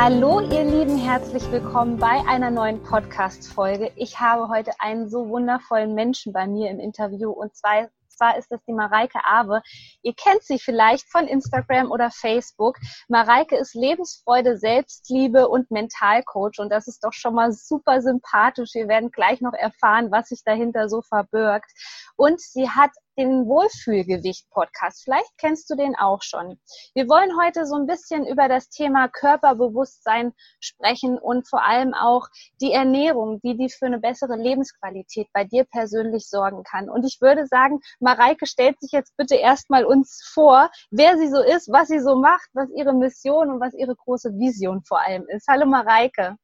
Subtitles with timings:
[0.00, 3.90] Hallo ihr Lieben, herzlich willkommen bei einer neuen Podcast-Folge.
[3.96, 8.50] Ich habe heute einen so wundervollen Menschen bei mir im Interview und zwar zwar ist
[8.50, 9.62] das die Mareike Awe.
[10.02, 12.76] Ihr kennt sie vielleicht von Instagram oder Facebook.
[13.08, 18.74] Mareike ist Lebensfreude, Selbstliebe und Mentalcoach und das ist doch schon mal super sympathisch.
[18.74, 21.70] Wir werden gleich noch erfahren, was sich dahinter so verbirgt.
[22.16, 25.02] Und sie hat den Wohlfühlgewicht-Podcast.
[25.04, 26.58] Vielleicht kennst du den auch schon.
[26.94, 32.28] Wir wollen heute so ein bisschen über das Thema Körperbewusstsein sprechen und vor allem auch
[32.60, 36.88] die Ernährung, wie die für eine bessere Lebensqualität bei dir persönlich sorgen kann.
[36.88, 41.42] Und ich würde sagen, Mareike stellt sich jetzt bitte erstmal uns vor, wer sie so
[41.42, 45.26] ist, was sie so macht, was ihre Mission und was ihre große Vision vor allem
[45.28, 45.48] ist.
[45.48, 46.36] Hallo Mareike.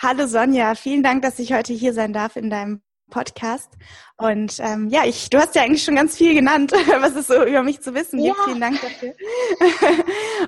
[0.00, 3.72] Hallo Sonja, vielen Dank, dass ich heute hier sein darf in deinem Podcast.
[4.16, 7.44] Und ähm, ja, ich, du hast ja eigentlich schon ganz viel genannt, was es so
[7.44, 8.36] über mich zu wissen gibt.
[8.36, 8.44] Ja.
[8.44, 9.14] Vielen Dank dafür.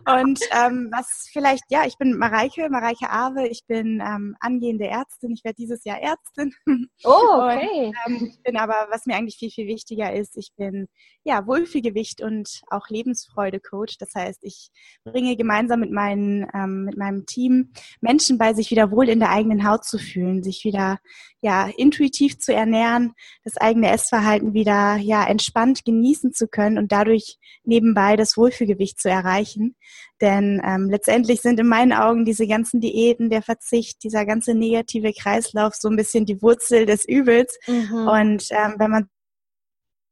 [0.22, 3.48] und ähm, was vielleicht, ja, ich bin Mareike, Mareike Awe.
[3.48, 5.32] Ich bin ähm, angehende Ärztin.
[5.32, 6.52] Ich werde dieses Jahr Ärztin.
[7.04, 7.92] Oh, okay.
[8.06, 10.86] Und, ähm, ich bin aber, was mir eigentlich viel, viel wichtiger ist, ich bin
[11.24, 13.98] ja Wohlfühlgewicht und auch Lebensfreude-Coach.
[13.98, 14.70] Das heißt, ich
[15.04, 19.30] bringe gemeinsam mit, meinen, ähm, mit meinem Team Menschen bei, sich wieder wohl in der
[19.30, 20.98] eigenen Haut zu fühlen, sich wieder
[21.44, 23.12] ja intuitiv zu ernähren,
[23.44, 29.10] das eigene Essverhalten wieder ja entspannt genießen zu können und dadurch nebenbei das Wohlfühlgewicht zu
[29.10, 29.76] erreichen.
[30.22, 35.12] Denn ähm, letztendlich sind in meinen Augen diese ganzen Diäten, der Verzicht, dieser ganze negative
[35.12, 37.58] Kreislauf so ein bisschen die Wurzel des Übels.
[37.66, 38.08] Mhm.
[38.08, 39.10] Und ähm, wenn man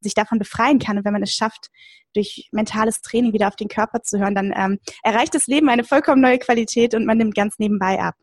[0.01, 1.71] sich davon befreien kann und wenn man es schafft,
[2.13, 5.83] durch mentales Training wieder auf den Körper zu hören, dann ähm, erreicht das Leben eine
[5.83, 8.13] vollkommen neue Qualität und man nimmt ganz nebenbei ab.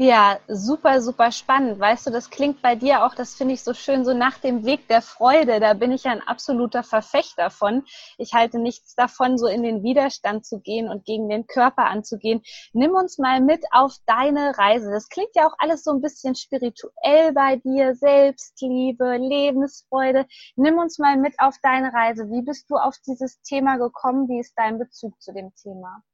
[0.00, 1.80] Ja, super, super spannend.
[1.80, 4.64] Weißt du, das klingt bei dir auch, das finde ich so schön, so nach dem
[4.64, 5.58] Weg der Freude.
[5.58, 7.84] Da bin ich ein absoluter Verfechter von.
[8.16, 12.42] Ich halte nichts davon, so in den Widerstand zu gehen und gegen den Körper anzugehen.
[12.72, 14.88] Nimm uns mal mit auf deine Reise.
[14.92, 17.96] Das klingt ja auch alles so ein bisschen spirituell bei dir.
[17.96, 20.26] Selbstliebe, Lebensfreude.
[20.54, 22.30] Nimm uns mal mit auf deine Reise.
[22.30, 24.28] Wie bist du auf dieses Thema gekommen?
[24.28, 26.04] Wie ist dein Bezug zu dem Thema?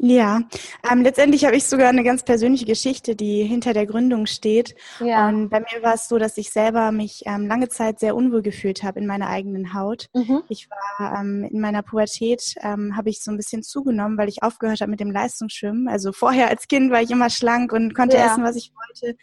[0.00, 0.42] Ja,
[0.88, 4.76] ähm, letztendlich habe ich sogar eine ganz persönliche Geschichte, die hinter der Gründung steht.
[5.00, 5.28] Ja.
[5.28, 8.42] Und bei mir war es so, dass ich selber mich ähm, lange Zeit sehr unwohl
[8.42, 10.06] gefühlt habe in meiner eigenen Haut.
[10.14, 10.44] Mhm.
[10.48, 14.44] Ich war ähm, in meiner Pubertät, ähm, habe ich so ein bisschen zugenommen, weil ich
[14.44, 15.88] aufgehört habe mit dem Leistungsschwimmen.
[15.88, 18.26] Also vorher als Kind war ich immer schlank und konnte ja.
[18.26, 19.18] essen, was ich wollte.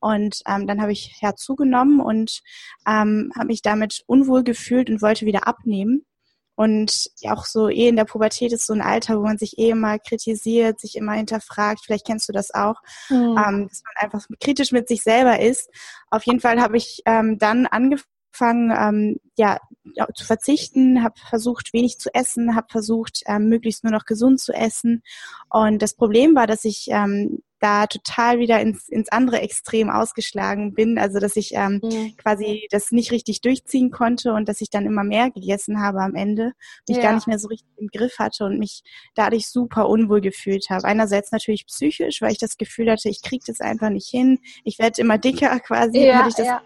[0.00, 2.40] Und ähm, dann habe ich ja zugenommen und
[2.84, 6.04] ähm, habe mich damit unwohl gefühlt und wollte wieder abnehmen.
[6.56, 9.70] Und auch so eh in der Pubertät ist so ein Alter, wo man sich eh
[9.70, 11.80] immer kritisiert, sich immer hinterfragt.
[11.84, 12.80] Vielleicht kennst du das auch,
[13.10, 13.36] mhm.
[13.38, 15.70] ähm, dass man einfach kritisch mit sich selber ist.
[16.10, 19.58] Auf jeden Fall habe ich ähm, dann angefangen, ähm, ja,
[20.14, 24.52] zu verzichten, habe versucht, wenig zu essen, habe versucht, ähm, möglichst nur noch gesund zu
[24.52, 25.02] essen.
[25.50, 30.74] Und das Problem war, dass ich ähm, da total wieder ins, ins andere Extrem ausgeschlagen
[30.74, 30.98] bin.
[30.98, 32.16] Also dass ich ähm, mhm.
[32.16, 36.14] quasi das nicht richtig durchziehen konnte und dass ich dann immer mehr gegessen habe am
[36.14, 36.52] Ende,
[36.88, 37.04] mich ja.
[37.04, 38.82] gar nicht mehr so richtig im Griff hatte und mich
[39.14, 40.84] dadurch super unwohl gefühlt habe.
[40.84, 44.38] Einerseits natürlich psychisch, weil ich das Gefühl hatte, ich kriege das einfach nicht hin.
[44.64, 45.98] Ich werde immer dicker quasi.
[46.06, 46.62] Ja, ja.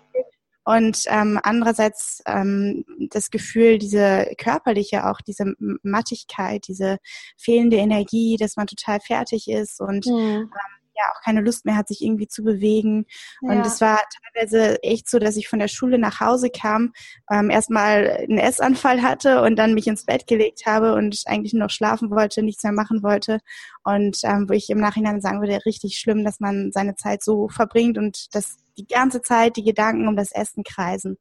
[0.65, 6.99] Und ähm, andererseits ähm, das Gefühl, diese körperliche, auch diese Mattigkeit, diese
[7.37, 10.13] fehlende Energie, dass man total fertig ist und mhm.
[10.15, 10.51] ähm,
[11.01, 13.07] ja auch keine Lust mehr hat, sich irgendwie zu bewegen.
[13.43, 13.51] Ja.
[13.51, 14.01] Und es war
[14.35, 16.93] teilweise echt so, dass ich von der Schule nach Hause kam,
[17.31, 21.65] ähm, erstmal einen Essanfall hatte und dann mich ins Bett gelegt habe und eigentlich nur
[21.65, 23.41] noch schlafen wollte, nichts mehr machen wollte.
[23.85, 27.49] Und ähm, wo ich im Nachhinein sagen würde, richtig schlimm, dass man seine Zeit so
[27.49, 31.19] verbringt und dass die ganze Zeit die Gedanken um das Essen kreisen.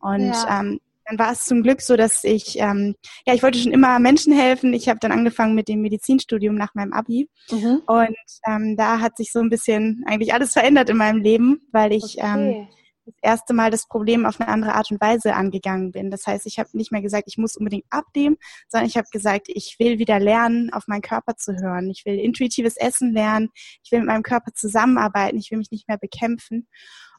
[0.00, 0.60] Und ja.
[0.60, 2.94] ähm, dann war es zum Glück so, dass ich, ähm,
[3.26, 4.74] ja, ich wollte schon immer Menschen helfen.
[4.74, 7.30] Ich habe dann angefangen mit dem Medizinstudium nach meinem Abi.
[7.50, 7.82] Mhm.
[7.86, 8.16] Und
[8.46, 12.18] ähm, da hat sich so ein bisschen eigentlich alles verändert in meinem Leben, weil ich
[12.18, 12.26] okay.
[12.34, 12.68] ähm,
[13.06, 16.10] das erste Mal das Problem auf eine andere Art und Weise angegangen bin.
[16.10, 18.36] Das heißt, ich habe nicht mehr gesagt, ich muss unbedingt abnehmen,
[18.68, 21.88] sondern ich habe gesagt, ich will wieder lernen, auf meinen Körper zu hören.
[21.90, 23.48] Ich will intuitives Essen lernen.
[23.82, 25.38] Ich will mit meinem Körper zusammenarbeiten.
[25.38, 26.68] Ich will mich nicht mehr bekämpfen.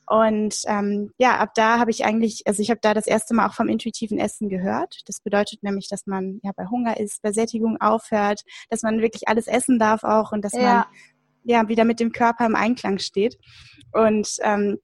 [0.10, 3.48] Und ähm, ja, ab da habe ich eigentlich, also ich habe da das erste Mal
[3.48, 5.02] auch vom intuitiven Essen gehört.
[5.06, 8.42] Das bedeutet nämlich, dass man ja bei Hunger ist, bei Sättigung aufhört,
[8.72, 10.62] dass man wirklich alles essen darf auch und dass ja.
[10.62, 10.86] man
[11.44, 13.38] ja wieder mit dem Körper im Einklang steht.
[13.92, 14.80] Und ähm,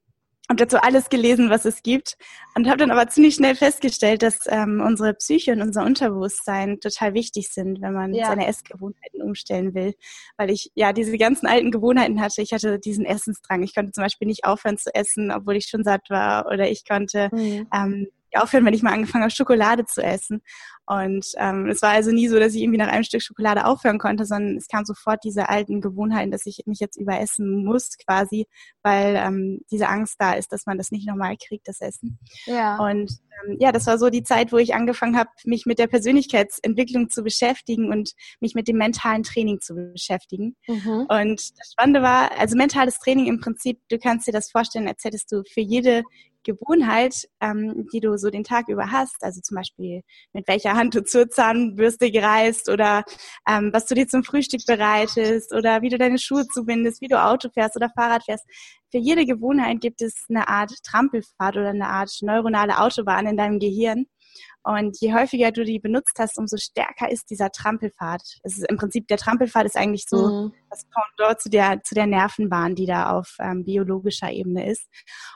[0.49, 2.17] habe dazu alles gelesen, was es gibt
[2.55, 7.13] und habe dann aber ziemlich schnell festgestellt, dass ähm, unsere Psyche und unser Unterbewusstsein total
[7.13, 8.27] wichtig sind, wenn man ja.
[8.27, 9.95] seine Essgewohnheiten umstellen will.
[10.37, 12.41] Weil ich ja diese ganzen alten Gewohnheiten hatte.
[12.41, 13.63] Ich hatte diesen Essensdrang.
[13.63, 16.45] Ich konnte zum Beispiel nicht aufhören zu essen, obwohl ich schon satt war.
[16.47, 17.67] Oder ich konnte mhm.
[17.73, 20.41] ähm, aufhören, wenn ich mal angefangen habe, Schokolade zu essen.
[20.87, 23.97] Und ähm, es war also nie so, dass ich irgendwie nach einem Stück Schokolade aufhören
[23.97, 28.45] konnte, sondern es kam sofort diese alten Gewohnheiten, dass ich mich jetzt überessen muss quasi,
[28.83, 32.19] weil ähm, diese Angst da ist, dass man das nicht nochmal kriegt, das Essen.
[32.45, 32.77] Ja.
[32.77, 33.11] Und
[33.47, 37.09] ähm, ja, das war so die Zeit, wo ich angefangen habe, mich mit der Persönlichkeitsentwicklung
[37.09, 40.55] zu beschäftigen und mich mit dem mentalen Training zu beschäftigen.
[40.67, 41.07] Mhm.
[41.09, 45.03] Und das Spannende war, also mentales Training im Prinzip, du kannst dir das vorstellen, als
[45.03, 46.03] hättest du für jede
[46.45, 50.01] Gewohnheit, ähm, die du so den Tag über hast, also zum Beispiel
[50.31, 53.03] mit welcher Hand du zur Zahnbürste gereist oder
[53.49, 57.21] ähm, was du dir zum Frühstück bereitest oder wie du deine Schuhe zubindest, wie du
[57.21, 58.45] Auto fährst oder Fahrrad fährst.
[58.91, 63.59] Für jede Gewohnheit gibt es eine Art Trampelfahrt oder eine Art neuronale Autobahn in deinem
[63.59, 64.05] Gehirn.
[64.63, 68.21] Und je häufiger du die benutzt hast, umso stärker ist dieser Trampelpfad.
[68.41, 70.53] Es ist im Prinzip, der Trampelpfad ist eigentlich so mhm.
[70.71, 74.87] das Pendant zu der, zu der Nervenbahn, die da auf ähm, biologischer Ebene ist.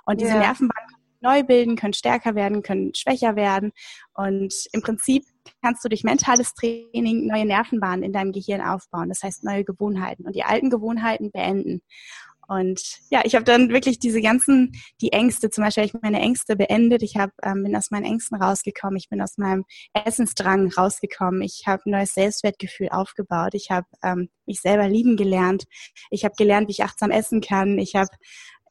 [0.06, 0.40] Und diese yeah.
[0.40, 0.84] Nervenbahn
[1.22, 3.72] neu bilden, können stärker werden, können schwächer werden.
[4.14, 5.26] Und im Prinzip
[5.62, 9.10] kannst du durch mentales Training neue Nervenbahnen in deinem Gehirn aufbauen.
[9.10, 11.82] Das heißt neue Gewohnheiten und die alten Gewohnheiten beenden.
[12.50, 12.82] Und
[13.12, 14.72] ja, ich habe dann wirklich diese ganzen,
[15.02, 17.04] die Ängste, zum Beispiel habe ich meine Ängste beendet.
[17.04, 18.98] Ich hab, ähm, bin aus meinen Ängsten rausgekommen.
[18.98, 21.44] Ich bin aus meinem Essensdrang rausgekommen.
[21.44, 23.54] Ich habe ein neues Selbstwertgefühl aufgebaut.
[23.54, 25.66] Ich habe ähm, mich selber lieben gelernt.
[26.10, 27.78] Ich habe gelernt, wie ich achtsam essen kann.
[27.78, 28.10] Ich habe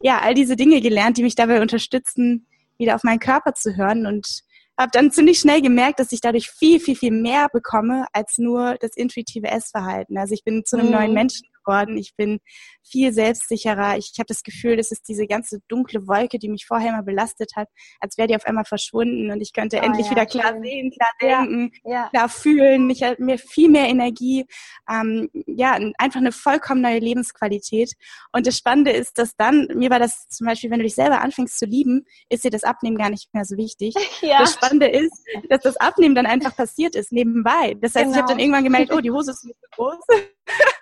[0.01, 2.47] ja, all diese Dinge gelernt, die mich dabei unterstützen,
[2.79, 4.43] wieder auf meinen Körper zu hören und
[4.79, 8.77] habe dann ziemlich schnell gemerkt, dass ich dadurch viel, viel, viel mehr bekomme als nur
[8.81, 10.17] das intuitive Essverhalten.
[10.17, 10.93] Also ich bin zu einem mhm.
[10.93, 11.97] neuen Menschen geworden.
[11.97, 12.41] Ich bin
[12.83, 13.99] viel selbstsicherer.
[13.99, 17.53] Ich habe das Gefühl, das ist diese ganze dunkle Wolke, die mich vorher immer belastet
[17.57, 17.69] hat,
[18.01, 20.63] als wäre die auf einmal verschwunden und ich könnte oh, endlich ja, wieder klar schön.
[20.63, 22.89] sehen, klar denken, ja, klar fühlen.
[22.91, 24.47] Ich habe mir viel mehr Energie,
[24.89, 27.93] ähm, ja, einfach eine vollkommen neue Lebensqualität.
[28.33, 31.21] Und das Spannende ist, dass dann, mir war das zum Beispiel, wenn du dich selber
[31.21, 33.95] anfängst zu lieben, ist dir das Abnehmen gar nicht mehr so wichtig.
[34.21, 34.41] Ja.
[34.41, 35.13] Das Spannende ist,
[35.49, 37.77] dass das Abnehmen dann einfach passiert ist, nebenbei.
[37.81, 38.11] Das heißt, genau.
[38.11, 39.99] ich habe dann irgendwann gemerkt, oh, die Hose ist nicht so groß.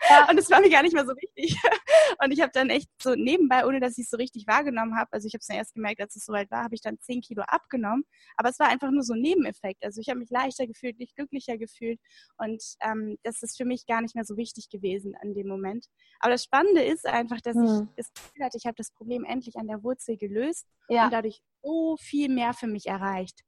[0.09, 0.29] Ja.
[0.31, 1.57] Und es war mir gar nicht mehr so wichtig.
[2.23, 5.13] Und ich habe dann echt so nebenbei, ohne dass ich es so richtig wahrgenommen habe,
[5.13, 7.21] also ich habe es dann erst gemerkt, als es soweit war, habe ich dann 10
[7.21, 8.05] Kilo abgenommen.
[8.37, 9.85] Aber es war einfach nur so ein Nebeneffekt.
[9.85, 12.01] Also ich habe mich leichter gefühlt, mich glücklicher gefühlt.
[12.39, 15.87] Und ähm, das ist für mich gar nicht mehr so wichtig gewesen an dem Moment.
[16.21, 17.89] Aber das Spannende ist einfach, dass hm.
[17.97, 21.05] ich das Gefühl hatte, ich habe das Problem endlich an der Wurzel gelöst ja.
[21.05, 23.41] und dadurch so viel mehr für mich erreicht.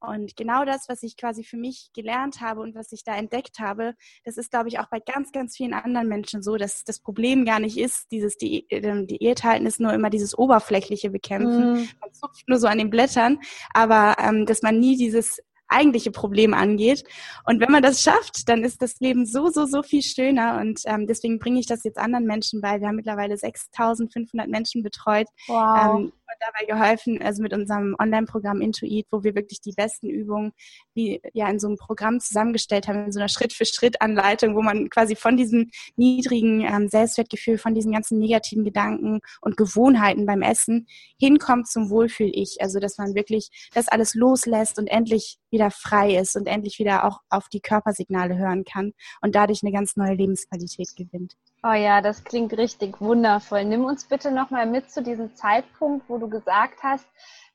[0.00, 3.58] Und genau das, was ich quasi für mich gelernt habe und was ich da entdeckt
[3.58, 3.94] habe,
[4.24, 7.44] das ist, glaube ich, auch bei ganz, ganz vielen anderen Menschen so, dass das Problem
[7.44, 11.72] gar nicht ist, dieses Di ähm, Diäthalten ist nur immer dieses oberflächliche Bekämpfen.
[11.72, 11.88] Mm.
[12.00, 13.38] Man zupft nur so an den Blättern,
[13.72, 17.04] aber ähm, dass man nie dieses eigentliche Problem angeht.
[17.44, 20.58] Und wenn man das schafft, dann ist das Leben so, so, so viel schöner.
[20.60, 22.80] Und ähm, deswegen bringe ich das jetzt anderen Menschen bei.
[22.80, 25.26] Wir haben mittlerweile 6.500 Menschen betreut.
[25.46, 25.98] Wow.
[25.98, 30.52] Ähm, dabei geholfen, also mit unserem Online-Programm Intuit, wo wir wirklich die besten Übungen
[30.94, 35.16] wie ja in so einem Programm zusammengestellt haben, in so einer Schritt-für-Schritt-Anleitung, wo man quasi
[35.16, 40.86] von diesem niedrigen ähm, Selbstwertgefühl, von diesen ganzen negativen Gedanken und Gewohnheiten beim Essen
[41.18, 42.58] hinkommt zum Wohlfühl-Ich.
[42.60, 47.04] Also dass man wirklich das alles loslässt und endlich wieder frei ist und endlich wieder
[47.04, 51.36] auch auf die Körpersignale hören kann und dadurch eine ganz neue Lebensqualität gewinnt.
[51.66, 53.64] Oh ja, das klingt richtig wundervoll.
[53.64, 57.06] Nimm uns bitte nochmal mit zu diesem Zeitpunkt, wo du gesagt hast,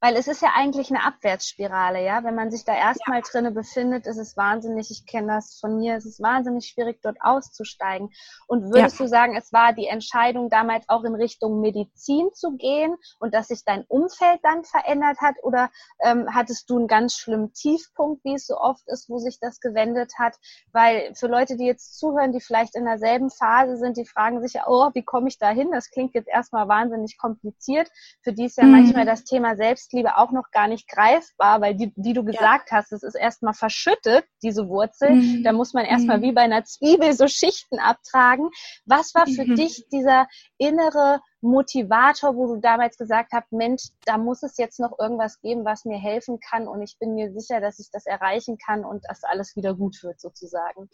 [0.01, 2.23] weil es ist ja eigentlich eine Abwärtsspirale, ja.
[2.23, 3.23] Wenn man sich da erstmal ja.
[3.29, 7.17] drinne befindet, ist es wahnsinnig, ich kenne das von mir, es ist wahnsinnig schwierig, dort
[7.19, 8.09] auszusteigen.
[8.47, 9.05] Und würdest ja.
[9.05, 13.49] du sagen, es war die Entscheidung damals auch in Richtung Medizin zu gehen und dass
[13.49, 15.35] sich dein Umfeld dann verändert hat?
[15.43, 15.69] Oder
[16.01, 19.59] ähm, hattest du einen ganz schlimmen Tiefpunkt, wie es so oft ist, wo sich das
[19.59, 20.37] gewendet hat?
[20.71, 24.53] Weil für Leute, die jetzt zuhören, die vielleicht in derselben Phase sind, die fragen sich
[24.53, 25.71] ja, oh, wie komme ich da hin?
[25.71, 27.89] Das klingt jetzt erstmal wahnsinnig kompliziert.
[28.23, 28.71] Für die ist ja mhm.
[28.71, 32.71] manchmal das Thema selbst Selbstliebe auch noch gar nicht greifbar, weil die, die du gesagt
[32.71, 32.77] ja.
[32.77, 35.11] hast, es ist erstmal verschüttet, diese Wurzel.
[35.11, 35.43] Mhm.
[35.43, 36.21] Da muss man erstmal mhm.
[36.23, 38.49] wie bei einer Zwiebel so Schichten abtragen.
[38.85, 39.55] Was war für mhm.
[39.55, 40.27] dich dieser
[40.57, 45.65] innere Motivator, wo du damals gesagt hast, Mensch, da muss es jetzt noch irgendwas geben,
[45.65, 49.05] was mir helfen kann und ich bin mir sicher, dass ich das erreichen kann und
[49.07, 50.89] dass alles wieder gut wird sozusagen?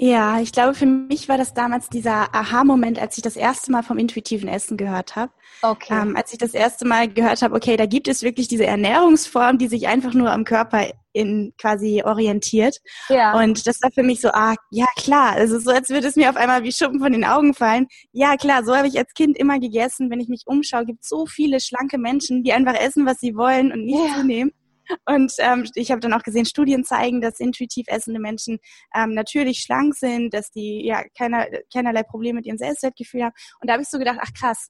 [0.00, 3.82] Ja, ich glaube, für mich war das damals dieser Aha-Moment, als ich das erste Mal
[3.82, 5.32] vom intuitiven Essen gehört habe.
[5.60, 5.92] Okay.
[5.92, 9.58] Ähm, als ich das erste Mal gehört habe, okay, da gibt es wirklich diese Ernährungsform,
[9.58, 12.76] die sich einfach nur am Körper in quasi orientiert.
[13.08, 13.36] Ja.
[13.40, 16.30] Und das war für mich so, ah, ja klar, also so, als würde es mir
[16.30, 17.88] auf einmal wie Schuppen von den Augen fallen.
[18.12, 20.10] Ja klar, so habe ich als Kind immer gegessen.
[20.10, 23.34] Wenn ich mich umschaue, gibt es so viele schlanke Menschen, die einfach essen, was sie
[23.34, 24.14] wollen und nicht ja.
[24.14, 24.52] zunehmen.
[25.06, 28.58] Und ähm, ich habe dann auch gesehen, Studien zeigen, dass intuitiv essende Menschen
[28.94, 33.34] ähm, natürlich schlank sind, dass die ja keiner, keinerlei Probleme mit ihrem Selbstwertgefühl haben.
[33.60, 34.68] Und da habe ich so gedacht, ach krass,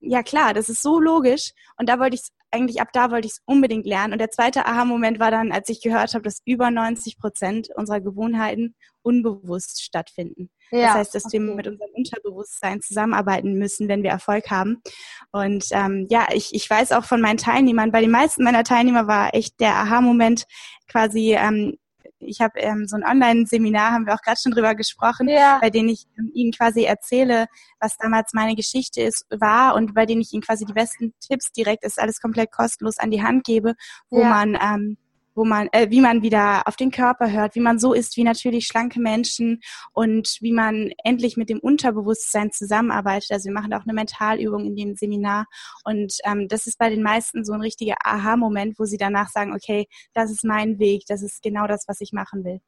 [0.00, 1.52] ja klar, das ist so logisch.
[1.78, 4.12] Und da wollte ich eigentlich ab da wollte ich es unbedingt lernen.
[4.12, 8.00] Und der zweite Aha-Moment war dann, als ich gehört habe, dass über 90 Prozent unserer
[8.00, 10.50] Gewohnheiten unbewusst stattfinden.
[10.74, 11.40] Ja, das heißt, dass okay.
[11.40, 14.82] wir mit unserem Unterbewusstsein zusammenarbeiten müssen, wenn wir Erfolg haben.
[15.30, 19.06] Und ähm, ja, ich, ich weiß auch von meinen Teilnehmern, bei den meisten meiner Teilnehmer
[19.06, 20.44] war echt der Aha-Moment
[20.88, 21.76] quasi, ähm,
[22.18, 25.58] ich habe ähm, so ein Online-Seminar, haben wir auch gerade schon drüber gesprochen, ja.
[25.60, 27.46] bei dem ich ähm, Ihnen quasi erzähle,
[27.80, 31.52] was damals meine Geschichte ist, war und bei denen ich Ihnen quasi die besten Tipps
[31.52, 33.74] direkt, ist alles komplett kostenlos an die Hand gebe,
[34.10, 34.28] wo ja.
[34.28, 34.96] man ähm,
[35.34, 38.24] wo man, äh, wie man wieder auf den Körper hört, wie man so ist wie
[38.24, 39.60] natürlich schlanke Menschen
[39.92, 43.32] und wie man endlich mit dem Unterbewusstsein zusammenarbeitet.
[43.32, 45.46] Also wir machen auch eine Mentalübung in dem Seminar
[45.84, 49.54] und ähm, das ist bei den meisten so ein richtiger Aha-Moment, wo sie danach sagen,
[49.54, 52.60] okay, das ist mein Weg, das ist genau das, was ich machen will.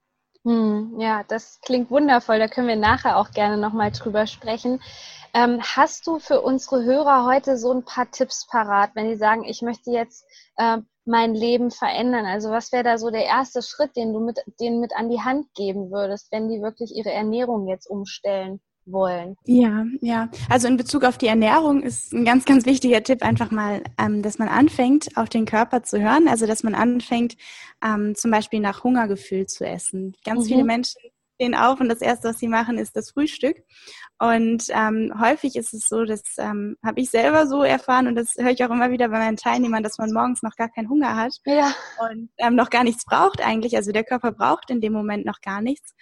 [0.47, 2.39] Hm, ja, das klingt wundervoll.
[2.39, 4.81] Da können wir nachher auch gerne nochmal drüber sprechen.
[5.35, 9.45] Ähm, hast du für unsere Hörer heute so ein paar Tipps parat, wenn die sagen,
[9.45, 10.25] ich möchte jetzt
[10.57, 12.27] äh, mein Leben verändern?
[12.27, 15.21] Also was wäre da so der erste Schritt, den du mit, denen mit an die
[15.21, 18.61] Hand geben würdest, wenn die wirklich ihre Ernährung jetzt umstellen?
[18.87, 19.37] Wollen.
[19.45, 20.31] Ja, ja.
[20.49, 24.23] Also in Bezug auf die Ernährung ist ein ganz, ganz wichtiger Tipp einfach mal, ähm,
[24.23, 26.29] dass man anfängt, auf den Körper zu hören.
[26.29, 27.37] Also dass man anfängt,
[27.85, 30.15] ähm, zum Beispiel nach Hungergefühl zu essen.
[30.25, 30.49] Ganz mhm.
[30.49, 31.01] viele Menschen
[31.37, 33.63] stehen auf und das Erste, was sie machen, ist das Frühstück.
[34.19, 38.35] Und ähm, häufig ist es so, das ähm, habe ich selber so erfahren und das
[38.39, 41.17] höre ich auch immer wieder bei meinen Teilnehmern, dass man morgens noch gar keinen Hunger
[41.17, 41.75] hat ja.
[42.01, 43.77] und ähm, noch gar nichts braucht eigentlich.
[43.77, 45.95] Also der Körper braucht in dem Moment noch gar nichts.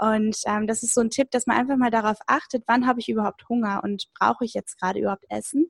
[0.00, 3.00] Und ähm, das ist so ein Tipp, dass man einfach mal darauf achtet, wann habe
[3.00, 5.66] ich überhaupt Hunger und brauche ich jetzt gerade überhaupt Essen.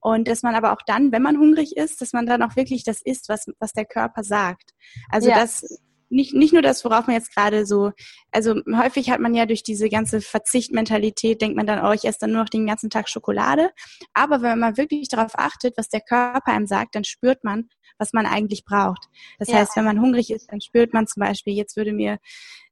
[0.00, 2.82] Und dass man aber auch dann, wenn man hungrig ist, dass man dann auch wirklich
[2.82, 4.74] das isst, was, was der Körper sagt.
[5.10, 5.36] Also ja.
[5.36, 5.64] das
[6.10, 7.92] nicht, nicht nur das, worauf man jetzt gerade so,
[8.32, 12.20] also häufig hat man ja durch diese ganze Verzichtmentalität, denkt man dann, oh, ich esse
[12.20, 13.70] dann nur noch den ganzen Tag Schokolade.
[14.14, 17.68] Aber wenn man wirklich darauf achtet, was der Körper einem sagt, dann spürt man,
[17.98, 19.08] was man eigentlich braucht.
[19.38, 19.56] Das ja.
[19.56, 22.18] heißt, wenn man hungrig ist, dann spürt man zum Beispiel, jetzt würde mir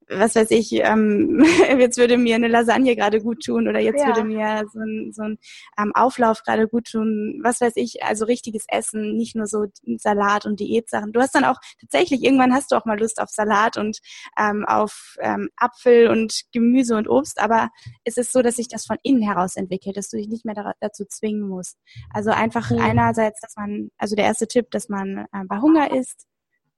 [0.09, 1.45] was weiß ich, ähm,
[1.79, 4.07] jetzt würde mir eine Lasagne gerade gut tun oder jetzt ja.
[4.07, 5.39] würde mir so ein, so ein
[5.79, 10.47] ähm, Auflauf gerade gut tun, was weiß ich, also richtiges Essen, nicht nur so Salat
[10.47, 11.13] und Diätsachen.
[11.13, 13.99] Du hast dann auch tatsächlich, irgendwann hast du auch mal Lust auf Salat und
[14.39, 17.71] ähm, auf ähm, Apfel und Gemüse und Obst, aber
[18.05, 20.55] es ist so, dass sich das von innen heraus entwickelt, dass du dich nicht mehr
[20.55, 21.79] da, dazu zwingen musst.
[22.13, 22.79] Also einfach ja.
[22.79, 26.27] einerseits, dass man, also der erste Tipp, dass man äh, bei Hunger isst,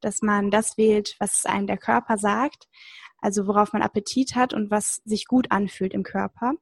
[0.01, 2.69] dass man das wählt, was einem der Körper sagt
[3.21, 6.55] also worauf man Appetit hat und was sich gut anfühlt im Körper.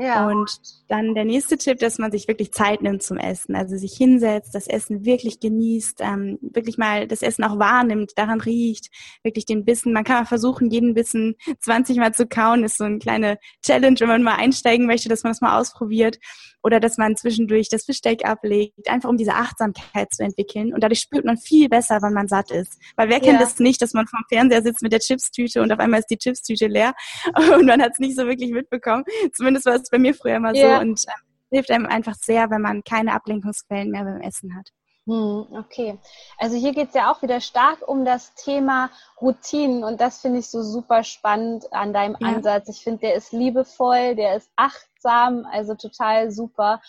[0.00, 0.26] Ja.
[0.26, 0.50] Und
[0.88, 4.54] dann der nächste Tipp, dass man sich wirklich Zeit nimmt zum Essen, also sich hinsetzt,
[4.54, 8.88] das Essen wirklich genießt, ähm, wirklich mal das Essen auch wahrnimmt, daran riecht,
[9.22, 9.92] wirklich den Bissen.
[9.92, 14.00] Man kann mal versuchen, jeden Bissen 20 Mal zu kauen, ist so eine kleine Challenge,
[14.00, 16.18] wenn man mal einsteigen möchte, dass man das mal ausprobiert
[16.62, 20.72] oder dass man zwischendurch das Besteck ablegt, einfach um diese Achtsamkeit zu entwickeln.
[20.72, 22.78] Und dadurch spürt man viel besser, wann man satt ist.
[22.96, 25.78] Weil wer kennt es nicht, dass man vorm Fernseher sitzt mit der Chipstüte und auf
[25.78, 26.94] einmal ist die Chipstüte leer
[27.54, 29.04] und man hat es nicht so wirklich mitbekommen.
[29.32, 30.76] Zumindest war es bei mir früher immer yeah.
[30.76, 34.70] so und ähm, hilft einem einfach sehr, wenn man keine Ablenkungsquellen mehr beim Essen hat.
[35.06, 35.98] Hm, okay.
[36.38, 40.38] Also hier geht es ja auch wieder stark um das Thema Routinen und das finde
[40.38, 42.28] ich so super spannend an deinem ja.
[42.28, 42.68] Ansatz.
[42.68, 46.80] Ich finde, der ist liebevoll, der ist achtsam, also total super.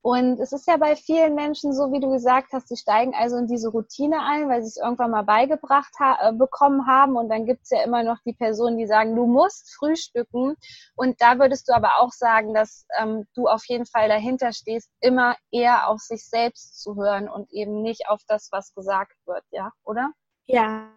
[0.00, 3.36] Und es ist ja bei vielen Menschen so, wie du gesagt hast, sie steigen also
[3.36, 7.16] in diese Routine ein, weil sie es irgendwann mal beigebracht ha äh, bekommen haben.
[7.16, 10.56] Und dann gibt es ja immer noch die Personen, die sagen, du musst frühstücken.
[10.94, 14.90] Und da würdest du aber auch sagen, dass ähm, du auf jeden Fall dahinter stehst,
[15.00, 19.44] immer eher auf sich selbst zu hören und eben nicht auf das, was gesagt wird,
[19.50, 20.12] ja, oder?
[20.46, 20.88] Ja.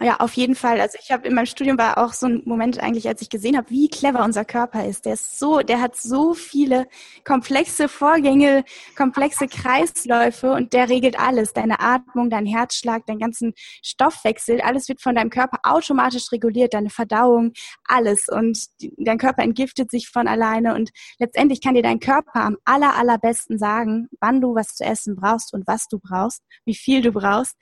[0.00, 0.80] Ja, auf jeden Fall.
[0.80, 3.56] Also ich habe in meinem Studium war auch so ein Moment eigentlich, als ich gesehen
[3.56, 5.06] habe, wie clever unser Körper ist.
[5.06, 6.86] Der ist so, der hat so viele
[7.24, 8.64] komplexe Vorgänge,
[8.96, 11.52] komplexe Kreisläufe und der regelt alles.
[11.52, 16.90] Deine Atmung, dein Herzschlag, deinen ganzen Stoffwechsel, alles wird von deinem Körper automatisch reguliert, deine
[16.90, 17.52] Verdauung,
[17.86, 18.28] alles.
[18.28, 18.66] Und
[18.98, 23.58] dein Körper entgiftet sich von alleine und letztendlich kann dir dein Körper am aller, allerbesten
[23.58, 27.56] sagen, wann du was zu essen brauchst und was du brauchst, wie viel du brauchst.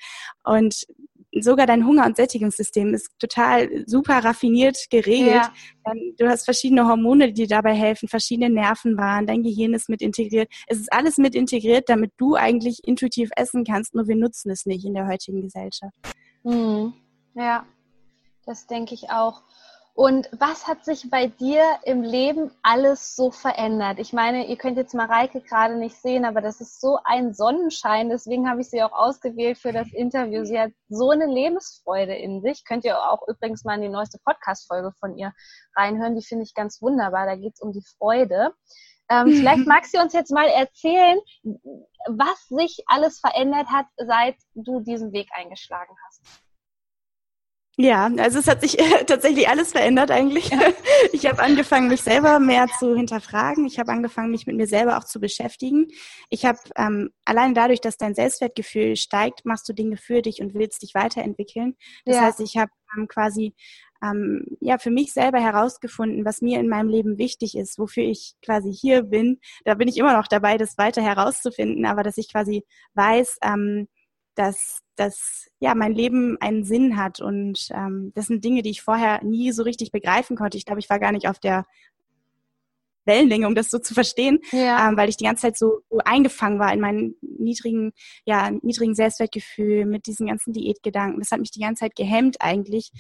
[0.45, 0.87] Und
[1.41, 5.43] sogar dein Hunger- und Sättigungssystem ist total super raffiniert geregelt.
[5.85, 5.93] Ja.
[6.19, 10.49] Du hast verschiedene Hormone, die dir dabei helfen, verschiedene Nervenbahnen, dein Gehirn ist mit integriert.
[10.67, 14.67] Es ist alles mit integriert, damit du eigentlich intuitiv essen kannst, nur wir nutzen es
[14.67, 15.95] nicht in der heutigen Gesellschaft.
[16.45, 16.93] Mhm.
[17.35, 17.65] Ja,
[18.45, 19.43] das denke ich auch.
[19.95, 23.99] Und was hat sich bei dir im Leben alles so verändert?
[23.99, 28.09] Ich meine, ihr könnt jetzt Mareike gerade nicht sehen, aber das ist so ein Sonnenschein.
[28.09, 30.45] Deswegen habe ich sie auch ausgewählt für das Interview.
[30.45, 32.65] Sie hat so eine Lebensfreude in sich.
[32.65, 35.35] Könnt ihr auch übrigens mal in die neueste Podcast-Folge von ihr
[35.77, 36.17] reinhören.
[36.17, 37.27] Die finde ich ganz wunderbar.
[37.27, 38.55] Da geht es um die Freude.
[39.11, 41.19] Ähm, vielleicht magst du uns jetzt mal erzählen,
[42.09, 46.23] was sich alles verändert hat, seit du diesen Weg eingeschlagen hast.
[47.79, 48.77] Ja, also es hat sich
[49.07, 50.51] tatsächlich alles verändert eigentlich.
[50.51, 50.61] Ja.
[51.13, 53.67] Ich habe angefangen, mich selber mehr zu hinterfragen.
[53.67, 55.89] Ich habe angefangen, mich mit mir selber auch zu beschäftigen.
[56.31, 60.55] Ich habe ähm, allein dadurch, dass dein Selbstwertgefühl steigt, machst du Dinge für dich und
[60.55, 61.77] willst dich weiterentwickeln.
[62.05, 62.23] Das ja.
[62.23, 63.55] heißt, ich habe ähm, quasi
[64.03, 68.35] ähm, ja für mich selber herausgefunden, was mir in meinem Leben wichtig ist, wofür ich
[68.45, 69.41] quasi hier bin.
[69.65, 72.65] Da bin ich immer noch dabei, das weiter herauszufinden, aber dass ich quasi
[72.95, 73.89] weiß, ähm,
[74.35, 77.21] dass, dass ja mein Leben einen Sinn hat.
[77.21, 80.57] Und ähm, das sind Dinge, die ich vorher nie so richtig begreifen konnte.
[80.57, 81.65] Ich glaube, ich war gar nicht auf der
[83.05, 84.89] Wellenlänge, um das so zu verstehen, ja.
[84.89, 87.93] ähm, weil ich die ganze Zeit so, so eingefangen war in meinen niedrigen,
[88.25, 91.19] ja, niedrigen Selbstwertgefühl mit diesen ganzen Diätgedanken.
[91.19, 92.93] Das hat mich die ganze Zeit gehemmt eigentlich,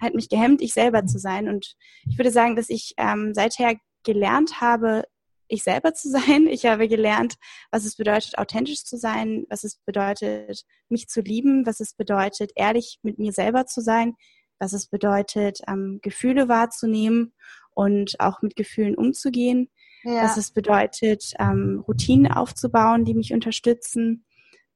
[0.00, 1.48] hat mich gehemmt, ich selber zu sein.
[1.48, 1.74] Und
[2.08, 5.04] ich würde sagen, dass ich ähm, seither gelernt habe,
[5.50, 6.46] ich selber zu sein.
[6.46, 7.34] Ich habe gelernt,
[7.70, 12.52] was es bedeutet, authentisch zu sein, was es bedeutet, mich zu lieben, was es bedeutet,
[12.54, 14.14] ehrlich mit mir selber zu sein,
[14.58, 17.32] was es bedeutet, ähm, Gefühle wahrzunehmen
[17.74, 19.70] und auch mit Gefühlen umzugehen,
[20.02, 20.24] ja.
[20.24, 24.24] was es bedeutet, ähm, Routinen aufzubauen, die mich unterstützen,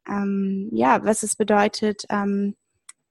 [0.08, 2.56] ähm, ja, was es bedeutet, ähm,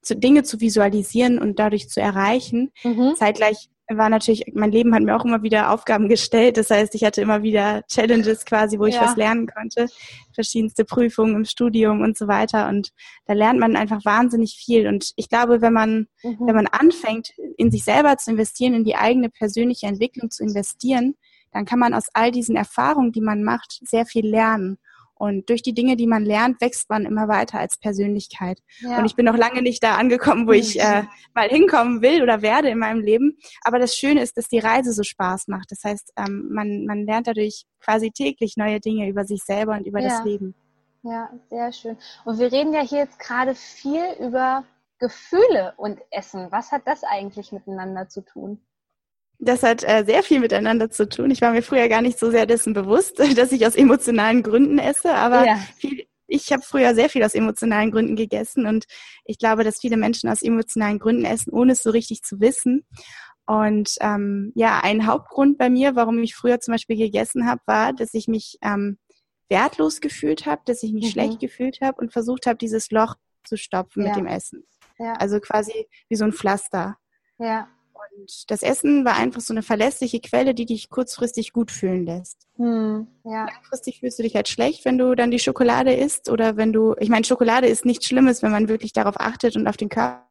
[0.02, 2.72] zu, Dinge zu visualisieren und dadurch zu erreichen.
[2.82, 3.14] Mhm.
[3.16, 6.56] Zeitgleich war natürlich, mein Leben hat mir auch immer wieder Aufgaben gestellt.
[6.56, 9.02] Das heißt, ich hatte immer wieder Challenges quasi, wo ich ja.
[9.02, 9.88] was lernen konnte.
[10.32, 12.68] Verschiedenste Prüfungen im Studium und so weiter.
[12.68, 12.90] Und
[13.26, 14.86] da lernt man einfach wahnsinnig viel.
[14.86, 16.38] Und ich glaube, wenn man, mhm.
[16.40, 21.14] wenn man anfängt, in sich selber zu investieren, in die eigene persönliche Entwicklung zu investieren,
[21.52, 24.78] dann kann man aus all diesen Erfahrungen, die man macht, sehr viel lernen.
[25.16, 28.58] Und durch die Dinge, die man lernt, wächst man immer weiter als Persönlichkeit.
[28.80, 28.98] Ja.
[28.98, 32.42] Und ich bin noch lange nicht da angekommen, wo ich äh, mal hinkommen will oder
[32.42, 33.38] werde in meinem Leben.
[33.62, 35.70] Aber das Schöne ist, dass die Reise so Spaß macht.
[35.70, 39.86] Das heißt, ähm, man, man lernt dadurch quasi täglich neue Dinge über sich selber und
[39.86, 40.08] über ja.
[40.08, 40.54] das Leben.
[41.02, 41.96] Ja, sehr schön.
[42.24, 44.64] Und wir reden ja hier jetzt gerade viel über
[44.98, 46.50] Gefühle und Essen.
[46.50, 48.60] Was hat das eigentlich miteinander zu tun?
[49.38, 51.30] Das hat äh, sehr viel miteinander zu tun.
[51.30, 54.78] Ich war mir früher gar nicht so sehr dessen bewusst, dass ich aus emotionalen Gründen
[54.78, 55.56] esse, aber ja.
[55.76, 58.84] viel, ich habe früher sehr viel aus emotionalen Gründen gegessen und
[59.24, 62.86] ich glaube, dass viele Menschen aus emotionalen Gründen essen, ohne es so richtig zu wissen.
[63.46, 67.92] Und ähm, ja, ein Hauptgrund bei mir, warum ich früher zum Beispiel gegessen habe, war,
[67.92, 68.98] dass ich mich ähm,
[69.50, 71.10] wertlos gefühlt habe, dass ich mich mhm.
[71.10, 74.08] schlecht gefühlt habe und versucht habe, dieses Loch zu stopfen ja.
[74.08, 74.64] mit dem Essen.
[74.98, 75.12] Ja.
[75.14, 76.96] Also quasi wie so ein Pflaster.
[77.38, 77.68] Ja.
[78.10, 82.46] Und das Essen war einfach so eine verlässliche Quelle, die dich kurzfristig gut fühlen lässt.
[82.56, 83.46] Hm, ja.
[83.46, 86.94] Langfristig fühlst du dich halt schlecht, wenn du dann die Schokolade isst oder wenn du,
[86.98, 90.28] ich meine, Schokolade ist nichts Schlimmes, wenn man wirklich darauf achtet und auf den Körper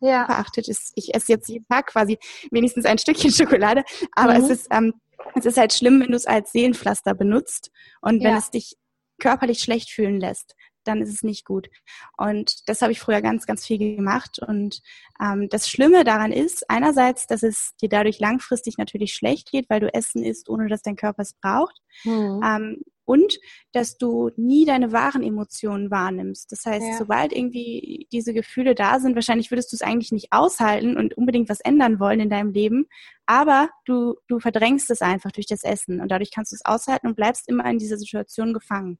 [0.00, 0.28] ja.
[0.28, 0.68] achtet.
[0.68, 2.18] Ich esse jetzt jeden Tag quasi
[2.50, 4.44] wenigstens ein Stückchen Schokolade, aber mhm.
[4.44, 4.94] es ist, ähm,
[5.34, 8.38] es ist halt schlimm, wenn du es als Seelenpflaster benutzt und wenn ja.
[8.38, 8.76] es dich
[9.18, 11.68] körperlich schlecht fühlen lässt dann ist es nicht gut.
[12.16, 14.38] Und das habe ich früher ganz, ganz viel gemacht.
[14.38, 14.80] Und
[15.20, 19.80] ähm, das Schlimme daran ist, einerseits, dass es dir dadurch langfristig natürlich schlecht geht, weil
[19.80, 21.80] du Essen isst, ohne dass dein Körper es braucht.
[22.04, 22.40] Mhm.
[22.44, 23.38] Ähm, und
[23.72, 26.52] dass du nie deine wahren Emotionen wahrnimmst.
[26.52, 26.96] Das heißt, ja.
[26.96, 31.48] sobald irgendwie diese Gefühle da sind, wahrscheinlich würdest du es eigentlich nicht aushalten und unbedingt
[31.48, 32.86] was ändern wollen in deinem Leben,
[33.26, 37.06] aber du, du verdrängst es einfach durch das Essen und dadurch kannst du es aushalten
[37.08, 38.98] und bleibst immer in dieser Situation gefangen.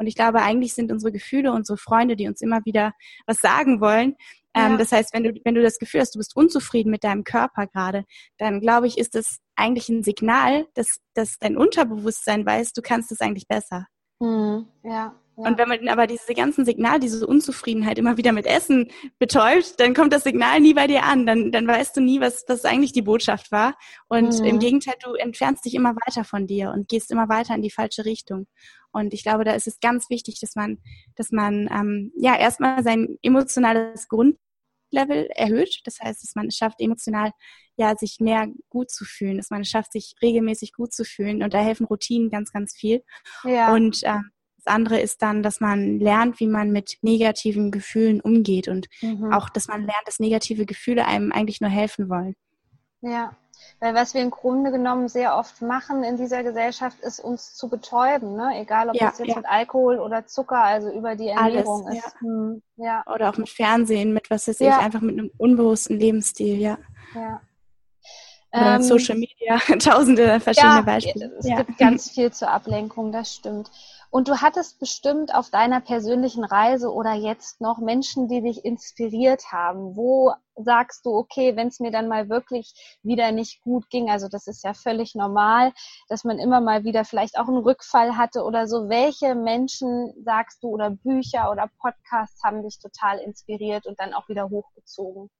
[0.00, 2.94] Und ich glaube, eigentlich sind unsere Gefühle unsere Freunde, die uns immer wieder
[3.26, 4.16] was sagen wollen.
[4.54, 4.76] Ähm, ja.
[4.78, 7.66] das heißt, wenn du, wenn du das Gefühl hast, du bist unzufrieden mit deinem Körper
[7.66, 8.04] gerade,
[8.38, 13.12] dann glaube ich, ist das eigentlich ein Signal, dass, dass dein Unterbewusstsein weiß, du kannst
[13.12, 13.88] es eigentlich besser.
[14.20, 14.68] Mhm.
[14.82, 15.14] Ja.
[15.40, 19.94] Und wenn man aber diese ganzen Signale, diese Unzufriedenheit immer wieder mit Essen betäubt, dann
[19.94, 21.26] kommt das Signal nie bei dir an.
[21.26, 23.76] Dann, dann weißt du nie, was, was eigentlich die Botschaft war.
[24.08, 24.44] Und mhm.
[24.44, 27.70] im Gegenteil, du entfernst dich immer weiter von dir und gehst immer weiter in die
[27.70, 28.46] falsche Richtung.
[28.92, 30.78] Und ich glaube, da ist es ganz wichtig, dass man,
[31.16, 35.80] dass man ähm, ja erstmal sein emotionales Grundlevel erhöht.
[35.84, 37.32] Das heißt, dass man es schafft, emotional
[37.76, 41.42] ja sich mehr gut zu fühlen, dass man es schafft, sich regelmäßig gut zu fühlen.
[41.42, 43.02] Und da helfen Routinen ganz, ganz viel.
[43.44, 43.72] Ja.
[43.72, 44.30] Und ähm,
[44.64, 49.32] Das andere ist dann, dass man lernt, wie man mit negativen Gefühlen umgeht und mhm.
[49.32, 52.34] auch, dass man lernt, dass negative Gefühle einem eigentlich nur helfen wollen.
[53.00, 53.34] Ja,
[53.80, 57.68] weil was wir im Grunde genommen sehr oft machen in dieser Gesellschaft, ist uns zu
[57.68, 58.60] betäuben, ne?
[58.60, 59.36] egal ob ja, das jetzt ja.
[59.36, 62.14] mit Alkohol oder Zucker, also über die Ernährung Alles, ist.
[62.14, 62.20] Ja.
[62.20, 63.02] Hm, ja.
[63.06, 66.78] Oder auch mit Fernsehen, mit was weiß ich, einfach mit einem unbewussten Lebensstil, ja.
[67.14, 67.40] ja.
[68.52, 71.32] Oder ähm, Social Media, tausende verschiedene Beispiele.
[71.38, 73.70] Es gibt ganz viel zur Ablenkung, das stimmt.
[74.12, 79.52] Und du hattest bestimmt auf deiner persönlichen Reise oder jetzt noch Menschen, die dich inspiriert
[79.52, 79.94] haben.
[79.94, 84.28] Wo sagst du, okay, wenn es mir dann mal wirklich wieder nicht gut ging, also
[84.28, 85.72] das ist ja völlig normal,
[86.08, 88.88] dass man immer mal wieder vielleicht auch einen Rückfall hatte oder so.
[88.88, 94.28] Welche Menschen sagst du oder Bücher oder Podcasts haben dich total inspiriert und dann auch
[94.28, 95.30] wieder hochgezogen?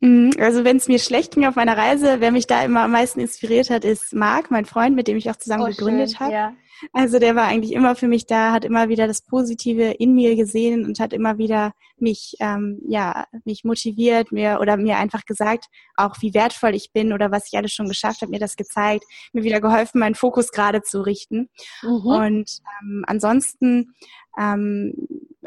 [0.00, 2.92] Mhm, also wenn es mir schlecht ging auf meiner Reise, wer mich da immer am
[2.92, 6.32] meisten inspiriert hat, ist Marc, mein Freund, mit dem ich auch zusammen oh, gegründet habe.
[6.32, 6.52] Ja.
[6.92, 10.36] Also der war eigentlich immer für mich da, hat immer wieder das Positive in mir
[10.36, 15.66] gesehen und hat immer wieder mich, ähm, ja, mich motiviert, mir oder mir einfach gesagt,
[15.96, 19.04] auch wie wertvoll ich bin oder was ich alles schon geschafft habe, mir das gezeigt,
[19.32, 21.48] mir wieder geholfen, meinen Fokus gerade zu richten.
[21.82, 22.06] Mhm.
[22.06, 23.94] Und ähm, ansonsten
[24.38, 24.94] ähm,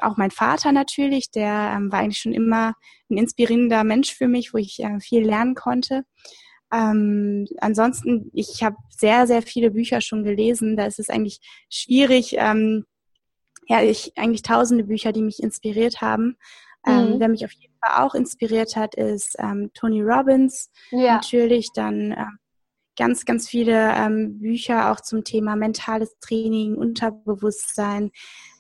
[0.02, 2.76] auch mein Vater natürlich, der ähm, war eigentlich schon immer
[3.10, 6.04] ein inspirierender Mensch für mich, wo ich äh, viel lernen konnte.
[6.74, 10.78] Ähm, ansonsten, ich habe sehr, sehr viele Bücher schon gelesen.
[10.78, 12.36] Da ist es eigentlich schwierig.
[12.38, 12.86] Ähm,
[13.68, 16.38] ja, ich eigentlich tausende Bücher, die mich inspiriert haben.
[16.86, 17.20] Ähm, mhm.
[17.20, 20.72] wer mich auf jeden Fall auch inspiriert hat, ist ähm, Tony Robbins.
[20.90, 21.16] Ja.
[21.16, 22.40] Natürlich dann ähm,
[22.98, 28.12] ganz, ganz viele ähm, Bücher auch zum Thema mentales Training, Unterbewusstsein.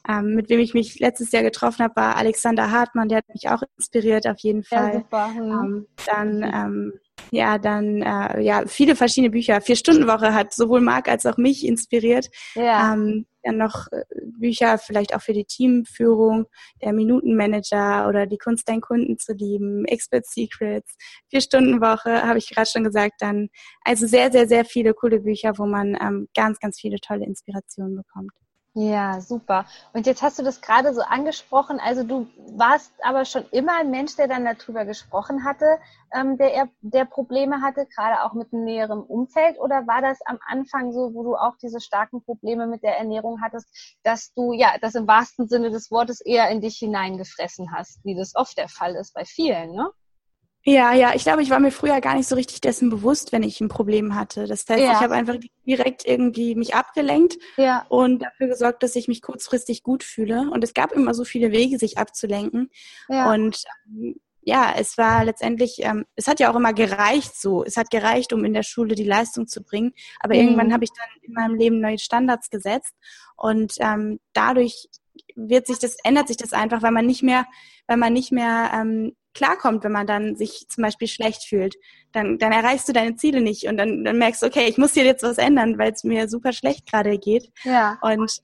[0.07, 3.49] Ähm, mit wem ich mich letztes Jahr getroffen habe, war Alexander Hartmann, der hat mich
[3.49, 4.93] auch inspiriert auf jeden Fall.
[4.93, 5.27] Ja, super.
[5.27, 5.51] Mhm.
[5.51, 6.93] Ähm, dann ähm,
[7.29, 9.61] ja, dann äh, ja viele verschiedene Bücher.
[9.61, 12.27] Vier Stunden Woche hat sowohl Marc als auch mich inspiriert.
[12.55, 12.93] Ja.
[12.93, 14.03] Ähm, dann noch äh,
[14.37, 16.45] Bücher vielleicht auch für die Teamführung,
[16.81, 20.95] der Minutenmanager oder die Kunst, deinen Kunden zu lieben, Expert Secrets,
[21.29, 23.13] Vier Stunden Woche, habe ich gerade schon gesagt.
[23.19, 23.49] Dann
[23.83, 27.95] also sehr, sehr, sehr viele coole Bücher, wo man ähm, ganz, ganz viele tolle Inspirationen
[27.95, 28.31] bekommt.
[28.73, 29.65] Ja, super.
[29.91, 31.77] Und jetzt hast du das gerade so angesprochen.
[31.81, 35.77] Also du warst aber schon immer ein Mensch, der dann darüber gesprochen hatte,
[36.13, 39.59] ähm, der, der Probleme hatte, gerade auch mit einem näheren Umfeld.
[39.59, 43.41] Oder war das am Anfang so, wo du auch diese starken Probleme mit der Ernährung
[43.41, 43.67] hattest,
[44.03, 48.15] dass du ja das im wahrsten Sinne des Wortes eher in dich hineingefressen hast, wie
[48.15, 49.91] das oft der Fall ist bei vielen, ne?
[50.63, 53.41] Ja, ja, ich glaube, ich war mir früher gar nicht so richtig dessen bewusst, wenn
[53.41, 54.45] ich ein Problem hatte.
[54.45, 54.93] Das heißt, ja.
[54.93, 57.85] ich habe einfach direkt irgendwie mich abgelenkt ja.
[57.89, 60.49] und dafür gesorgt, dass ich mich kurzfristig gut fühle.
[60.51, 62.69] Und es gab immer so viele Wege, sich abzulenken.
[63.09, 63.31] Ja.
[63.31, 67.63] Und ähm, ja, es war letztendlich, ähm, es hat ja auch immer gereicht so.
[67.63, 69.93] Es hat gereicht, um in der Schule die Leistung zu bringen.
[70.19, 70.41] Aber mhm.
[70.41, 72.93] irgendwann habe ich dann in meinem Leben neue Standards gesetzt
[73.35, 74.89] und ähm, dadurch
[75.35, 77.45] wird sich das, ändert sich das einfach, weil man nicht mehr,
[77.87, 81.75] weil man nicht mehr ähm, klarkommt, wenn man dann sich zum Beispiel schlecht fühlt.
[82.11, 84.93] Dann, dann erreichst du deine Ziele nicht und dann, dann merkst du, okay, ich muss
[84.93, 87.51] hier jetzt was ändern, weil es mir super schlecht gerade geht.
[87.63, 87.97] Ja.
[88.01, 88.41] Und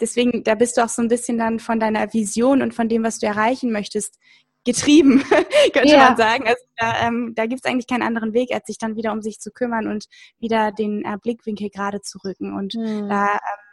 [0.00, 3.02] deswegen, da bist du auch so ein bisschen dann von deiner Vision und von dem,
[3.02, 4.18] was du erreichen möchtest,
[4.64, 5.22] getrieben,
[5.72, 6.08] könnte ja.
[6.08, 6.46] man sagen.
[6.46, 9.22] Also da, ähm, da gibt es eigentlich keinen anderen Weg, als sich dann wieder um
[9.22, 10.06] sich zu kümmern und
[10.38, 12.54] wieder den äh, Blickwinkel gerade zu rücken.
[12.54, 13.08] Und hm.
[13.08, 13.65] da ähm,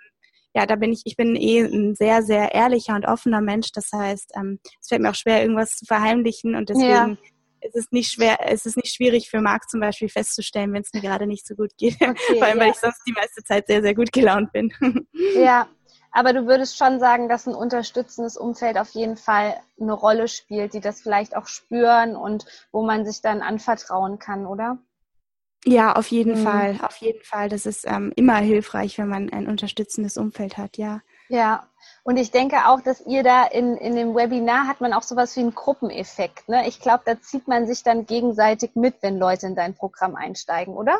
[0.53, 3.71] ja, da bin ich, ich bin eh ein sehr, sehr ehrlicher und offener Mensch.
[3.71, 7.17] Das heißt, ähm, es fällt mir auch schwer, irgendwas zu verheimlichen und deswegen ja.
[7.61, 10.93] ist es nicht schwer, es ist nicht schwierig für Marc zum Beispiel festzustellen, wenn es
[10.93, 11.95] mir gerade nicht so gut geht.
[11.95, 12.65] Okay, Vor allem, ja.
[12.65, 14.71] weil ich sonst die meiste Zeit sehr, sehr gut gelaunt bin.
[15.35, 15.67] Ja,
[16.11, 20.75] aber du würdest schon sagen, dass ein unterstützendes Umfeld auf jeden Fall eine Rolle spielt,
[20.75, 24.77] die das vielleicht auch spüren und wo man sich dann anvertrauen kann, oder?
[25.65, 26.43] Ja, auf jeden mhm.
[26.43, 27.49] Fall, auf jeden Fall.
[27.49, 31.01] Das ist ähm, immer hilfreich, wenn man ein unterstützendes Umfeld hat, ja.
[31.29, 31.67] Ja,
[32.03, 35.35] und ich denke auch, dass ihr da in, in dem Webinar hat man auch sowas
[35.37, 36.49] wie einen Gruppeneffekt.
[36.49, 36.67] Ne?
[36.67, 40.75] Ich glaube, da zieht man sich dann gegenseitig mit, wenn Leute in dein Programm einsteigen,
[40.75, 40.99] oder?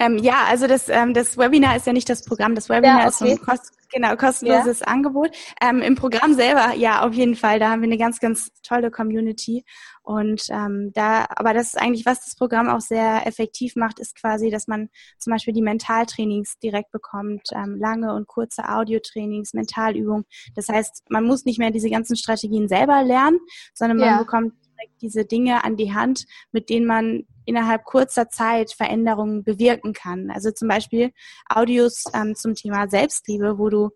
[0.00, 2.54] Ähm, ja, also das, ähm, das Webinar ist ja nicht das Programm.
[2.54, 3.32] Das Webinar ja, okay.
[3.32, 4.86] ist ein kost genau, kostenloses ja.
[4.86, 5.30] Angebot.
[5.60, 7.58] Ähm, Im Programm selber, ja, auf jeden Fall.
[7.58, 9.62] Da haben wir eine ganz, ganz tolle Community.
[10.02, 14.18] Und ähm, da, aber das ist eigentlich, was das Programm auch sehr effektiv macht, ist
[14.18, 20.24] quasi, dass man zum Beispiel die Mentaltrainings direkt bekommt, ähm, lange und kurze Audiotrainings, Mentalübungen.
[20.54, 23.38] Das heißt, man muss nicht mehr diese ganzen Strategien selber lernen,
[23.74, 24.18] sondern man ja.
[24.18, 24.54] bekommt
[25.00, 30.30] diese Dinge an die Hand, mit denen man innerhalb kurzer Zeit Veränderungen bewirken kann.
[30.30, 31.12] Also zum Beispiel
[31.48, 33.90] Audios ähm, zum Thema Selbstliebe, wo du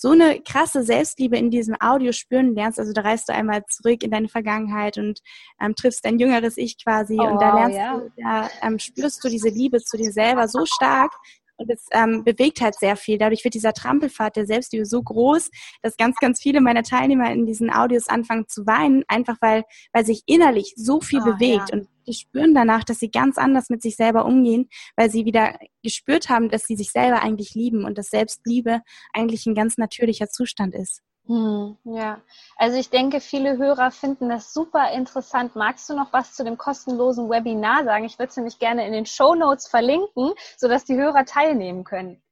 [0.00, 2.78] so eine krasse Selbstliebe in diesem Audio spüren lernst.
[2.78, 5.20] Also da reist du einmal zurück in deine Vergangenheit und
[5.60, 7.98] ähm, triffst dein jüngeres Ich quasi oh, und da lernst ja.
[7.98, 11.12] du, da ähm, spürst du diese Liebe zu dir selber so stark,
[11.58, 13.18] Und es ähm, bewegt halt sehr viel.
[13.18, 15.50] Dadurch wird dieser Trampelpfad der Selbstliebe so groß,
[15.82, 20.06] dass ganz, ganz viele meiner Teilnehmer in diesen Audios anfangen zu weinen, einfach weil, weil
[20.06, 21.70] sich innerlich so viel oh, bewegt.
[21.70, 21.78] Ja.
[21.78, 25.58] Und die spüren danach, dass sie ganz anders mit sich selber umgehen, weil sie wieder
[25.82, 28.80] gespürt haben, dass sie sich selber eigentlich lieben und dass Selbstliebe
[29.12, 31.02] eigentlich ein ganz natürlicher Zustand ist.
[31.28, 32.22] Hm, ja,
[32.56, 35.54] also ich denke, viele Hörer finden das super interessant.
[35.56, 38.06] Magst du noch was zu dem kostenlosen Webinar sagen?
[38.06, 42.22] Ich würde es nämlich gerne in den Show Notes verlinken, sodass die Hörer teilnehmen können.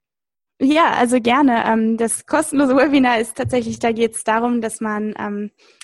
[0.59, 1.65] Ja, also gerne.
[1.67, 5.15] Ähm, das kostenlose Webinar ist tatsächlich, da geht es darum, dass man,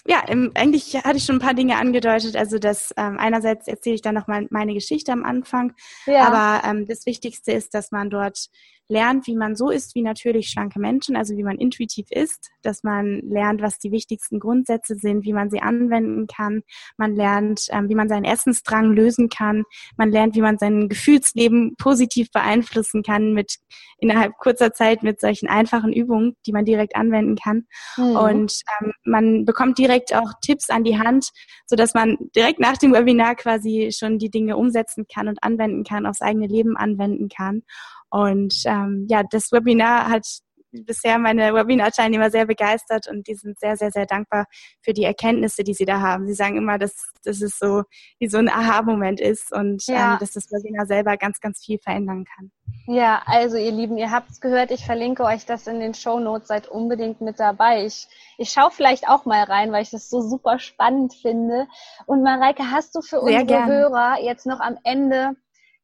[0.07, 2.37] ähm, ja, eigentlich hatte ich schon ein paar Dinge angedeutet.
[2.37, 5.75] Also dass ähm, einerseits erzähle ich dann nochmal meine Geschichte am Anfang,
[6.07, 6.27] ja.
[6.27, 8.49] aber das Wichtigste ist, dass man dort
[8.93, 12.83] lernt, wie man so ist wie natürlich schlanke Menschen, also wie man intuitiv ist, dass
[12.83, 16.63] man lernt, was die wichtigsten Grundsätze sind, wie man sie anwenden kann.
[16.97, 19.65] Man lernt, ähm, wie man seinen Essensdrang lösen kann.
[19.97, 23.57] Man lernt, wie man sein Gefühlsleben positiv beeinflussen kann mit
[23.99, 27.67] innerhalb kurzer Zeit mit solchen einfachen Übungen, die man direkt anwenden kann.
[27.97, 28.17] Mhm.
[28.17, 31.31] Und ähm, man bekommt direkt auch Tipps an die Hand,
[31.67, 35.85] so dass man direkt nach dem Webinar quasi schon die Dinge umsetzen kann und anwenden
[35.85, 37.63] kann, aufs eigene Leben anwenden kann.
[38.11, 40.27] Und ähm, ja, das Webinar hat
[40.73, 44.47] bisher meine Webinar-Teilnehmer sehr begeistert und die sind sehr, sehr, sehr dankbar
[44.81, 46.27] für die Erkenntnisse, die sie da haben.
[46.27, 47.83] Sie sagen immer, dass, dass es so
[48.19, 50.15] wie so ein Aha-Moment ist und ja.
[50.15, 52.51] ähm, dass das Webinar selber ganz, ganz viel verändern kann.
[52.87, 56.19] Ja, also ihr Lieben, ihr habt es gehört, ich verlinke euch das in den Show
[56.19, 57.85] Notes, seid unbedingt mit dabei.
[57.87, 58.09] Ich,
[58.39, 61.69] ich schaue vielleicht auch mal rein, weil ich das so super spannend finde.
[62.07, 63.69] Und Mareike, hast du für sehr unsere gern.
[63.69, 65.37] Hörer jetzt noch am Ende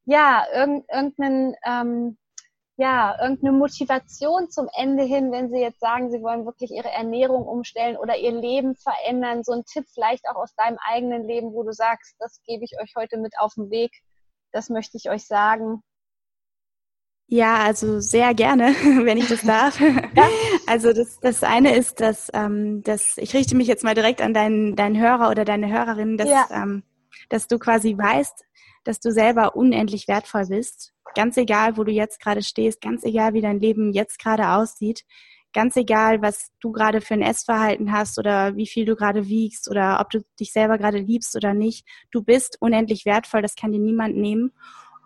[0.09, 2.17] ja, irgend, irgendeinen, ähm,
[2.79, 7.43] ja, irgendeine Motivation zum Ende hin, wenn Sie jetzt sagen, Sie wollen wirklich Ihre Ernährung
[7.43, 11.65] umstellen oder Ihr Leben verändern, so ein Tipp vielleicht auch aus deinem eigenen Leben, wo
[11.65, 13.91] du sagst, das gebe ich euch heute mit auf den Weg,
[14.53, 15.83] das möchte ich euch sagen.
[17.27, 18.67] Ja, also sehr gerne,
[19.05, 19.81] wenn ich das darf.
[19.81, 20.29] ja?
[20.69, 24.33] Also das, das eine ist, dass, ähm, dass ich richte mich jetzt mal direkt an
[24.33, 26.47] deinen, deinen Hörer oder deine Hörerin, dass, ja.
[26.53, 26.85] ähm,
[27.29, 28.45] dass du quasi weißt,
[28.85, 30.95] dass du selber unendlich wertvoll bist.
[31.15, 35.05] Ganz egal, wo du jetzt gerade stehst, ganz egal, wie dein Leben jetzt gerade aussieht,
[35.53, 39.69] ganz egal, was du gerade für ein Essverhalten hast oder wie viel du gerade wiegst
[39.71, 41.87] oder ob du dich selber gerade liebst oder nicht.
[42.11, 44.53] Du bist unendlich wertvoll, das kann dir niemand nehmen.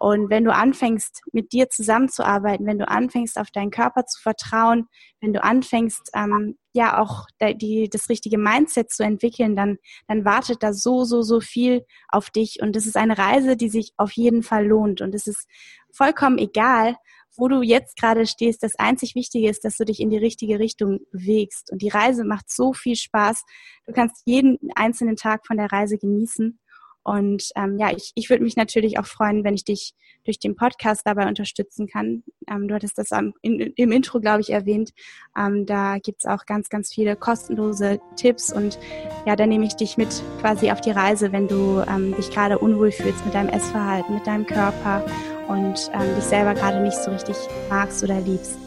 [0.03, 4.89] Und wenn du anfängst, mit dir zusammenzuarbeiten, wenn du anfängst, auf deinen Körper zu vertrauen,
[5.21, 10.65] wenn du anfängst, ähm, ja auch die, das richtige Mindset zu entwickeln, dann, dann wartet
[10.65, 12.61] da so, so, so viel auf dich.
[12.61, 15.03] Und das ist eine Reise, die sich auf jeden Fall lohnt.
[15.03, 15.47] Und es ist
[15.93, 16.97] vollkommen egal,
[17.37, 18.65] wo du jetzt gerade stehst.
[18.65, 21.71] Das einzig Wichtige ist, dass du dich in die richtige Richtung bewegst.
[21.71, 23.45] Und die Reise macht so viel Spaß.
[23.87, 26.59] Du kannst jeden einzelnen Tag von der Reise genießen.
[27.05, 30.55] Und ähm, ja, ich, ich würde mich natürlich auch freuen, wenn ich dich durch den
[30.55, 32.23] Podcast dabei unterstützen kann.
[32.49, 34.91] Ähm, du hattest das am, in, im Intro, glaube ich, erwähnt.
[35.37, 38.79] Ähm, da gibt's auch ganz, ganz viele kostenlose Tipps und
[39.27, 42.59] ja, da nehme ich dich mit quasi auf die Reise, wenn du ähm, dich gerade
[42.59, 45.05] unwohl fühlst mit deinem Essverhalten, mit deinem Körper
[45.49, 47.37] und ähm, dich selber gerade nicht so richtig
[47.69, 48.59] magst oder liebst.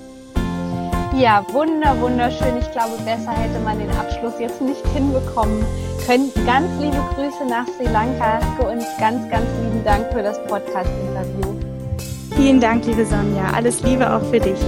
[1.15, 2.57] Ja, wunder, wunderschön.
[2.57, 5.65] Ich glaube, besser hätte man den Abschluss jetzt nicht hinbekommen
[6.05, 6.31] können.
[6.45, 11.55] Ganz liebe Grüße nach Sri Lanka und ganz, ganz lieben Dank für das Podcast-Interview.
[12.35, 13.51] Vielen Dank, liebe Sonja.
[13.53, 14.59] Alles Liebe auch für dich.